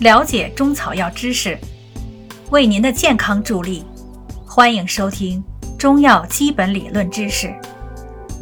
[0.00, 1.56] 了解中草药知识，
[2.50, 3.84] 为您的健康助力。
[4.44, 5.42] 欢迎收听
[5.78, 7.52] 中药基本理论知识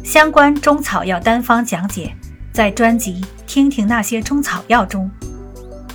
[0.03, 2.11] 相关中草药单方讲解，
[2.51, 5.09] 在专辑《听听那些中草药》中。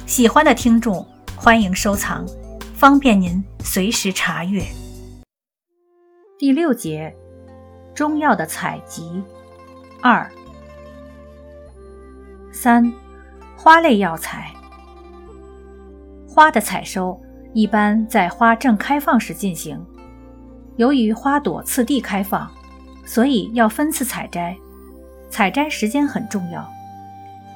[0.07, 2.25] 喜欢的听众欢迎收藏，
[2.75, 4.63] 方便您随时查阅。
[6.39, 7.13] 第六节，
[7.97, 9.21] 中药的采集
[10.01, 10.31] 二
[12.53, 12.93] 三，
[13.57, 14.55] 花类药材。
[16.39, 17.21] 花的采收
[17.53, 19.85] 一般在花正开放时进行。
[20.77, 22.49] 由于花朵次第开放，
[23.05, 24.57] 所以要分次采摘，
[25.29, 26.65] 采摘时间很重要。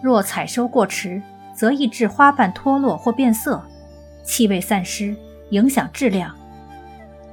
[0.03, 1.23] 若采收过迟，
[1.55, 3.63] 则易致花瓣脱落或变色，
[4.25, 5.15] 气味散失，
[5.51, 6.35] 影响质量。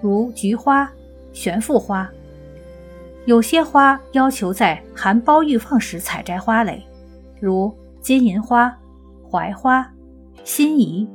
[0.02, 0.88] 如菊花、
[1.34, 2.08] 悬附花。
[3.26, 6.86] 有些花要求在含苞欲放时采摘花蕾，
[7.40, 8.72] 如金银花、
[9.32, 9.92] 槐花、
[10.44, 11.10] 辛夷。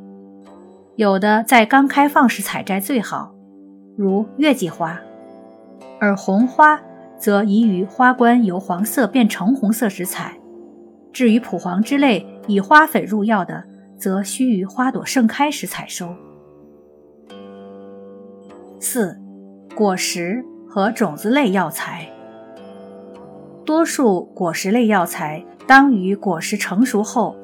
[0.96, 3.34] 有的在刚开放时采摘最好，
[3.96, 4.96] 如月季花；
[6.00, 6.80] 而红花
[7.18, 10.38] 则宜于花冠由黄色变橙红色时采。
[11.12, 13.64] 至于蒲黄之类以花粉入药的，
[13.98, 16.14] 则需于花朵盛开时采收。
[18.78, 19.18] 四、
[19.74, 22.08] 果实和种子类药材。
[23.64, 27.34] 多数果实类药材当于果实成熟后，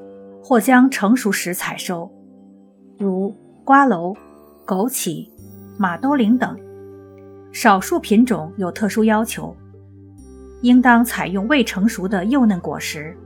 [0.40, 2.12] 或将成熟时采收。
[3.00, 3.34] 如
[3.64, 4.14] 瓜蒌、
[4.66, 5.26] 枸杞、
[5.78, 6.54] 马兜铃等，
[7.50, 9.56] 少数品种有特殊要求，
[10.60, 13.16] 应当采用未成熟的幼嫩果实，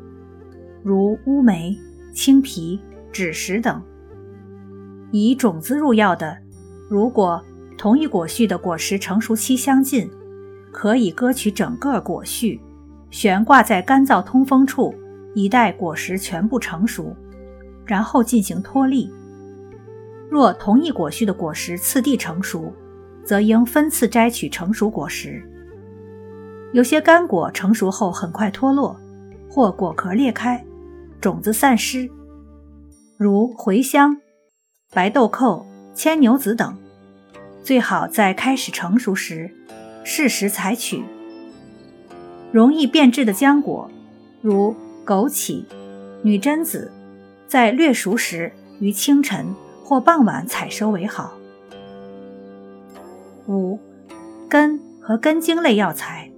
[0.84, 1.76] 如乌梅、
[2.14, 2.80] 青皮、
[3.12, 3.82] 枳实等。
[5.10, 6.38] 以种子入药的，
[6.88, 7.42] 如果
[7.76, 10.08] 同一果序的果实成熟期相近，
[10.70, 12.60] 可以割取整个果序，
[13.10, 14.94] 悬挂在干燥通风处，
[15.34, 17.12] 以待果实全部成熟，
[17.84, 19.10] 然后进行脱粒。
[20.30, 22.72] 若同一果序的果实次第成熟，
[23.24, 25.42] 则应分次摘取成熟果实。
[26.72, 28.98] 有些干果成熟后很快脱落，
[29.48, 30.64] 或果壳裂开，
[31.20, 32.10] 种子散失，
[33.16, 34.20] 如茴香、
[34.92, 36.76] 白豆蔻、牵牛子等，
[37.62, 39.50] 最好在开始成熟时
[40.02, 41.04] 适时采取。
[42.50, 43.88] 容易变质的浆果，
[44.42, 44.74] 如
[45.06, 45.64] 枸杞、
[46.22, 46.90] 女贞子，
[47.46, 48.50] 在略熟时
[48.80, 49.54] 于清晨。
[49.84, 51.34] 或傍晚采收为好。
[53.46, 53.78] 五、
[54.48, 56.30] 根和根茎类药材。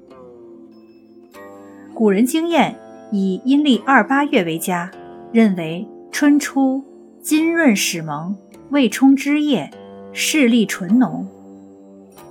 [1.95, 2.77] 古人经验
[3.13, 4.91] 以阴历二八月为佳，
[5.33, 6.85] 认为春初
[7.23, 8.37] 金润始萌，
[8.71, 9.71] 未充枝叶，
[10.13, 11.25] 势力醇浓；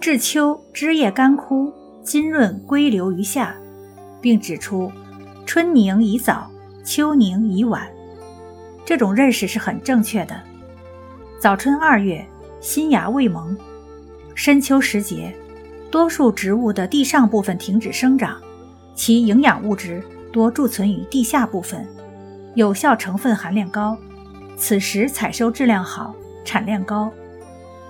[0.02, 1.72] 至秋枝叶干枯，
[2.04, 3.56] 金润归流于下，
[4.20, 4.92] 并指出
[5.46, 6.52] 春凝宜早，
[6.84, 7.88] 秋凝宜晚。
[8.84, 10.40] 这种认识是很正确的。
[11.46, 12.26] 早春二月，
[12.60, 13.56] 新芽未萌；
[14.34, 15.32] 深秋时节，
[15.92, 18.42] 多数植物的地上部分停止生长，
[18.96, 20.04] 其营养物质
[20.34, 21.88] 多贮存于地下部分，
[22.56, 23.96] 有效成分含量高。
[24.58, 27.12] 此时采收质量好，产量高，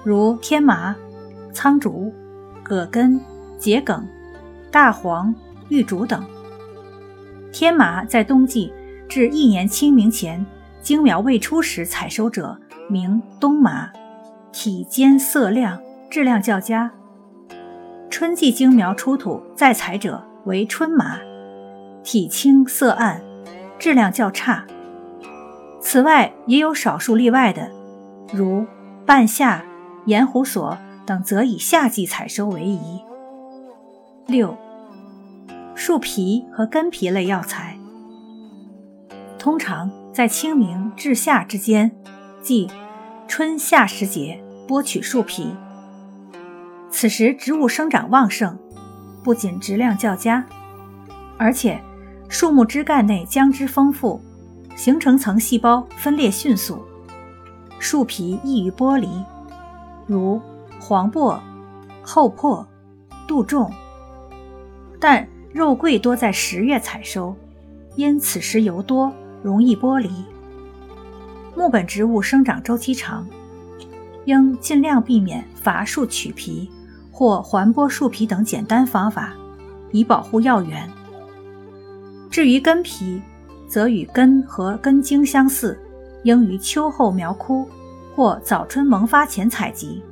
[0.03, 0.93] 如天麻、
[1.53, 2.13] 苍竹、
[2.61, 3.17] 葛根、
[3.57, 4.05] 桔梗、
[4.69, 5.33] 大黄、
[5.69, 6.21] 玉竹等。
[7.53, 8.73] 天麻在冬季
[9.07, 10.45] 至一年清明前，
[10.81, 12.59] 茎苗未出时采收者。
[12.87, 13.91] 名冬麻，
[14.51, 15.79] 体坚色亮，
[16.09, 16.91] 质量较佳。
[18.09, 21.19] 春季茎苗出土再采者为春麻，
[22.03, 23.21] 体青色暗，
[23.79, 24.65] 质量较差。
[25.81, 27.71] 此外，也有少数例外的，
[28.31, 28.65] 如
[29.05, 29.65] 半夏、
[30.05, 33.01] 盐胡索等，则以夏季采收为宜。
[34.27, 34.57] 六、
[35.75, 37.77] 树皮和根皮类药材，
[39.37, 41.91] 通常在清明至夏之间。
[42.45, 42.69] 即
[43.27, 45.49] 春夏时节剥取树皮，
[46.91, 48.55] 此时植物生长旺盛，
[49.23, 50.45] 不仅质量较佳，
[51.39, 51.81] 而且
[52.29, 54.21] 树木枝干内浆汁丰富，
[54.75, 56.85] 形成层细胞分裂迅速，
[57.79, 59.09] 树皮易于剥离，
[60.05, 60.39] 如
[60.79, 61.41] 黄柏、
[62.03, 62.63] 厚朴、
[63.27, 63.73] 杜仲。
[64.99, 67.35] 但肉桂多在十月采收，
[67.95, 69.11] 因此时油多，
[69.41, 70.11] 容易剥离。
[71.55, 73.25] 木本植物生长周期长，
[74.25, 76.69] 应尽量避免伐树取皮
[77.11, 79.33] 或环剥树皮等简单方法，
[79.91, 80.87] 以保护药源。
[82.29, 83.21] 至于根皮，
[83.69, 85.79] 则与根和根茎相似，
[86.23, 87.65] 应于秋后苗枯
[88.13, 90.03] 或早春萌发前采集，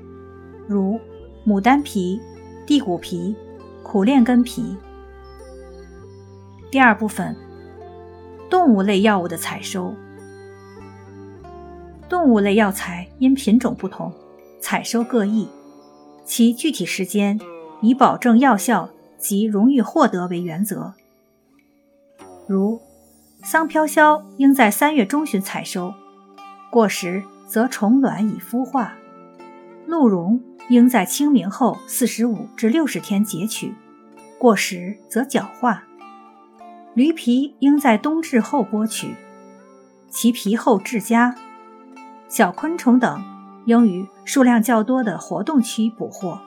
[0.66, 0.98] 如
[1.46, 2.22] 牡丹皮、
[2.66, 3.36] 地骨皮、
[3.84, 4.78] 苦楝根皮。
[6.72, 7.36] 第二部分，
[8.50, 9.94] 动物类药物的采收。
[12.10, 14.14] 动物类药材因品种不同，
[14.60, 15.48] 采收各异，
[16.26, 17.40] 其具体时间
[17.82, 20.94] 以保证药效及容易获得为原则。
[22.48, 22.80] 如
[23.44, 25.94] 桑飘萧应在三月中旬采收，
[26.70, 28.92] 过时则虫卵已孵化；
[29.88, 30.40] 鹿茸
[30.70, 33.74] 应在清明后四十五至六十天截取，
[34.38, 35.84] 过时则角化；
[36.94, 39.16] 驴皮应在冬至后剥取，
[40.10, 41.36] 其皮厚质佳。
[42.34, 43.24] 小昆虫等
[43.66, 46.40] 应于数量较多的活动区捕获，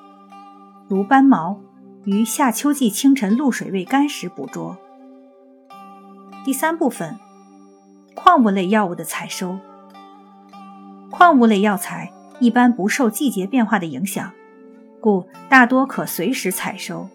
[0.89, 1.61] 如斑毛
[2.03, 4.77] 于夏秋季清晨露水未干时捕捉。
[6.45, 7.17] 第三部分，
[8.17, 9.61] 矿物类药物的采收。
[11.09, 14.33] 矿物类药材一般不受季节变化的影响，
[15.01, 17.09] 故大多可随时采收。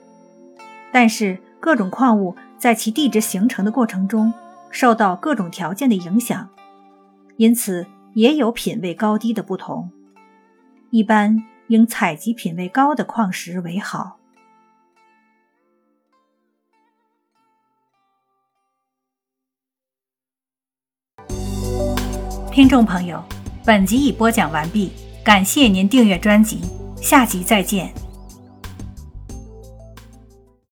[0.93, 4.33] 但是各种矿物在其地质形成的过程中
[4.69, 6.47] 受到各种条件的影响，
[7.35, 9.91] 因此也有品位高低的不同。
[10.89, 14.17] 一般应采集品位高的矿石为好。
[22.51, 23.23] 听众朋友，
[23.65, 24.91] 本集已播讲完毕，
[25.23, 26.59] 感谢您订阅专辑，
[26.97, 28.10] 下集再见。